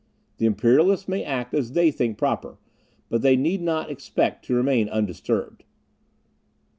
The 0.37 0.47
Imperialists 0.47 1.07
may 1.07 1.23
act 1.23 1.53
as 1.53 1.73
they 1.73 1.91
think 1.91 2.17
proper, 2.17 2.57
but 3.07 3.21
they 3.21 3.35
need 3.35 3.61
not 3.61 3.91
expect 3.91 4.43
to 4.45 4.55
remain 4.55 4.89
undisturbed." 4.89 5.63